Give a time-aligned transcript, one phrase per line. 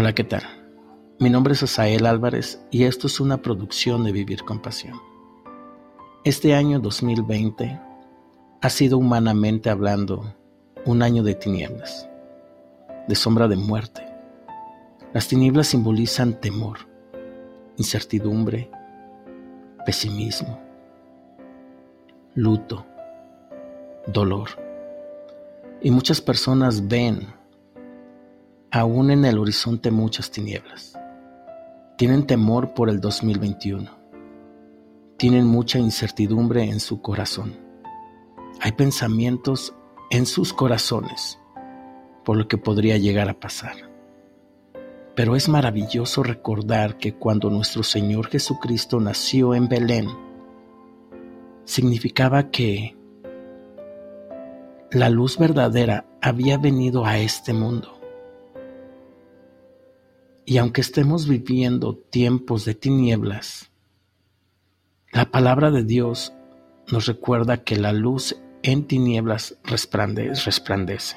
[0.00, 0.44] Hola, ¿qué tal?
[1.18, 4.98] Mi nombre es Asael Álvarez y esto es una producción de Vivir con Pasión.
[6.24, 7.78] Este año 2020
[8.62, 10.34] ha sido humanamente hablando
[10.86, 12.08] un año de tinieblas,
[13.08, 14.02] de sombra de muerte.
[15.12, 16.78] Las tinieblas simbolizan temor,
[17.76, 18.70] incertidumbre,
[19.84, 20.58] pesimismo,
[22.34, 22.86] luto,
[24.06, 24.48] dolor.
[25.82, 27.38] Y muchas personas ven
[28.70, 30.96] aún en el horizonte muchas tinieblas.
[31.96, 33.90] Tienen temor por el 2021.
[35.16, 37.58] Tienen mucha incertidumbre en su corazón.
[38.60, 39.74] Hay pensamientos
[40.10, 41.38] en sus corazones
[42.24, 43.76] por lo que podría llegar a pasar.
[45.16, 50.06] Pero es maravilloso recordar que cuando nuestro Señor Jesucristo nació en Belén,
[51.64, 52.96] significaba que
[54.92, 57.99] la luz verdadera había venido a este mundo
[60.44, 63.70] y aunque estemos viviendo tiempos de tinieblas,
[65.12, 66.32] la palabra de Dios
[66.90, 71.16] nos recuerda que la luz en tinieblas resplandece.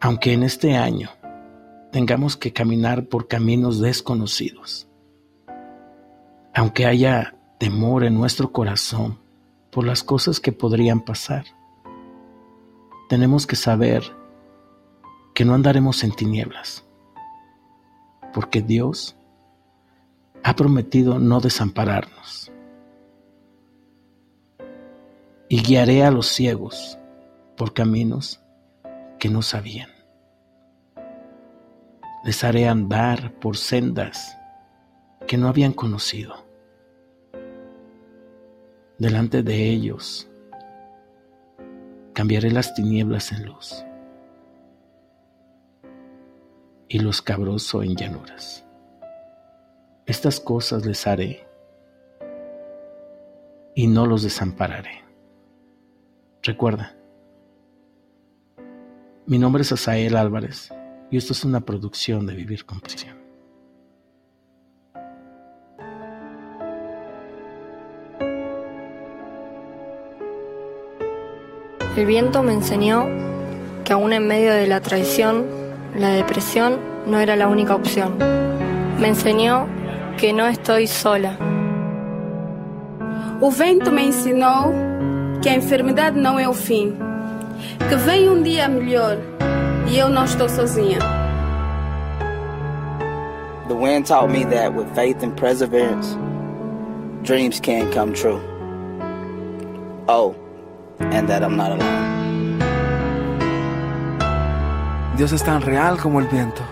[0.00, 1.10] Aunque en este año
[1.92, 4.88] tengamos que caminar por caminos desconocidos,
[6.54, 9.18] aunque haya temor en nuestro corazón
[9.70, 11.44] por las cosas que podrían pasar,
[13.08, 14.04] tenemos que saber
[15.34, 16.84] que no andaremos en tinieblas
[18.32, 19.16] porque Dios
[20.42, 22.52] ha prometido no desampararnos.
[25.48, 26.98] Y guiaré a los ciegos
[27.56, 28.40] por caminos
[29.18, 29.90] que no sabían.
[32.24, 34.36] Les haré andar por sendas
[35.26, 36.46] que no habían conocido.
[38.98, 40.28] Delante de ellos
[42.12, 43.84] cambiaré las tinieblas en luz
[46.92, 48.66] y lo escabroso en llanuras.
[50.06, 51.46] Estas cosas les haré
[53.76, 55.04] y no los desampararé.
[56.42, 56.96] Recuerda,
[59.26, 60.70] mi nombre es Asael Álvarez
[61.12, 63.16] y esto es una producción de Vivir con Pasión.
[71.96, 73.06] El viento me enseñó
[73.84, 75.59] que aún en medio de la traición
[75.94, 78.16] la depresión no era la única opción.
[78.98, 79.66] Me enseñó
[80.16, 81.36] que no estoy sola.
[83.40, 84.72] O vento me ensinou
[85.40, 86.94] que a enfermidade não é o fim,
[87.88, 89.16] que vem um dia melhor
[89.88, 90.98] e eu não estou sozinha.
[93.68, 96.16] The wind taught me that with faith and perseverance,
[97.22, 98.40] dreams can come true.
[100.08, 100.34] Oh,
[100.98, 102.19] and that I'm not alone.
[105.20, 106.62] Dios es tan real como el viento.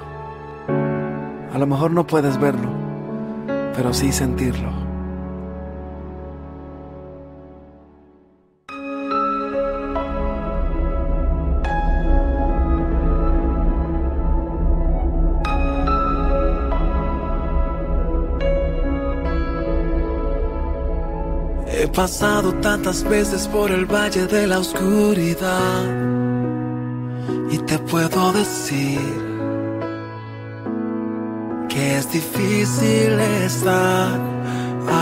[1.52, 2.70] A lo mejor no puedes verlo,
[3.76, 4.70] pero sí sentirlo.
[21.66, 26.17] He pasado tantas veces por el valle de la oscuridad
[27.50, 29.00] y te puedo decir
[31.68, 34.20] que es difícil estar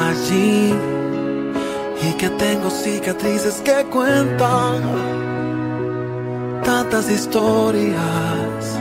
[0.09, 0.75] allí
[2.03, 4.83] y que tengo cicatrices que cuentan
[6.65, 8.79] tantas historias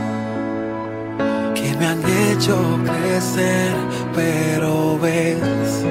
[1.56, 3.74] que me han hecho crecer,
[4.14, 5.84] pero ves,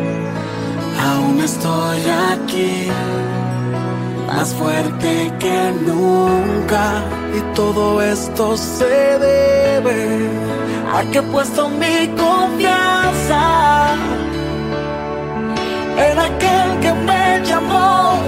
[1.01, 2.01] aún estoy
[2.33, 2.89] aquí
[4.27, 7.24] más fuerte que nunca.
[7.37, 10.29] Y todo esto se debe
[10.95, 13.95] a que he puesto mi confianza
[15.97, 18.19] en aquel que me llamó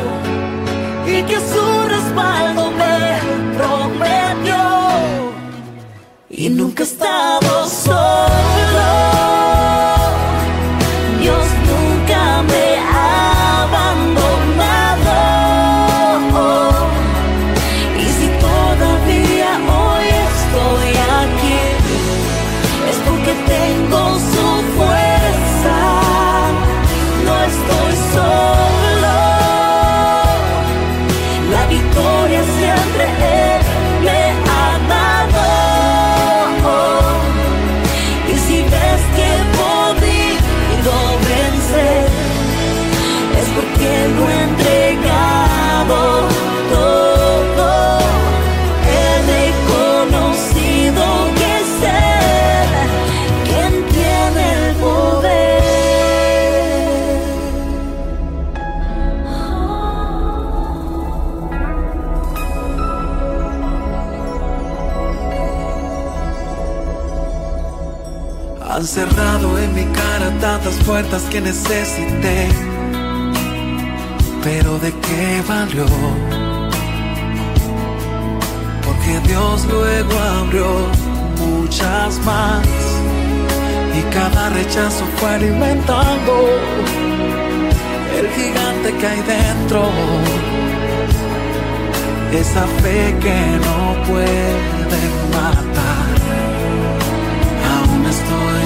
[1.06, 2.98] y que su respaldo me
[3.56, 4.62] prometió.
[6.30, 8.25] Y nunca he estado solo.
[68.76, 72.48] Han cerrado en mi cara tantas puertas que necesité.
[74.44, 75.86] Pero de qué valió?
[78.84, 80.12] Porque Dios luego
[80.42, 80.68] abrió
[81.38, 82.66] muchas más.
[83.98, 86.34] Y cada rechazo fue alimentando
[88.18, 89.88] el gigante que hay dentro.
[92.30, 94.52] Esa fe que no puede
[95.32, 96.06] matar.
[97.72, 98.66] Aún estoy